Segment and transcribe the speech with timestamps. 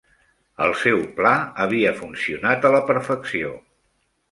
[0.67, 1.33] El seu pla
[1.67, 3.55] havia funcionat a la perfecció.